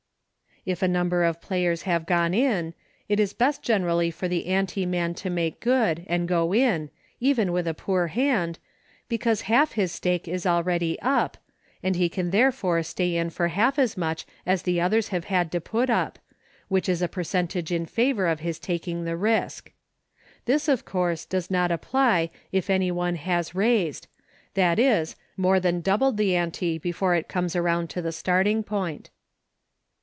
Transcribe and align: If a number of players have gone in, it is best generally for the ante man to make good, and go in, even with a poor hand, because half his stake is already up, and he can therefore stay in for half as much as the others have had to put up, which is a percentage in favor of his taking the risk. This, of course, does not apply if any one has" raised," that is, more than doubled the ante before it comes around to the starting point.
If 0.63 0.83
a 0.83 0.87
number 0.87 1.23
of 1.23 1.41
players 1.41 1.83
have 1.89 2.05
gone 2.05 2.35
in, 2.35 2.75
it 3.09 3.19
is 3.19 3.33
best 3.33 3.63
generally 3.63 4.11
for 4.11 4.27
the 4.27 4.45
ante 4.45 4.85
man 4.85 5.15
to 5.15 5.27
make 5.31 5.59
good, 5.59 6.05
and 6.07 6.27
go 6.27 6.53
in, 6.53 6.91
even 7.19 7.51
with 7.51 7.67
a 7.67 7.73
poor 7.73 8.05
hand, 8.09 8.59
because 9.09 9.41
half 9.49 9.71
his 9.71 9.91
stake 9.91 10.27
is 10.27 10.45
already 10.45 10.99
up, 10.99 11.39
and 11.81 11.95
he 11.95 12.09
can 12.09 12.29
therefore 12.29 12.83
stay 12.83 13.15
in 13.15 13.31
for 13.31 13.47
half 13.47 13.79
as 13.79 13.97
much 13.97 14.27
as 14.45 14.61
the 14.61 14.79
others 14.79 15.07
have 15.07 15.23
had 15.23 15.51
to 15.51 15.59
put 15.59 15.89
up, 15.89 16.19
which 16.67 16.87
is 16.87 17.01
a 17.01 17.07
percentage 17.07 17.71
in 17.71 17.87
favor 17.87 18.27
of 18.27 18.41
his 18.41 18.59
taking 18.59 19.03
the 19.03 19.17
risk. 19.17 19.71
This, 20.45 20.67
of 20.67 20.85
course, 20.85 21.25
does 21.25 21.49
not 21.49 21.71
apply 21.71 22.29
if 22.51 22.69
any 22.69 22.91
one 22.91 23.15
has" 23.15 23.55
raised," 23.55 24.05
that 24.53 24.77
is, 24.77 25.15
more 25.35 25.59
than 25.59 25.81
doubled 25.81 26.17
the 26.17 26.35
ante 26.35 26.77
before 26.77 27.15
it 27.15 27.27
comes 27.27 27.55
around 27.55 27.89
to 27.89 28.01
the 28.03 28.11
starting 28.11 28.61
point. 28.61 29.09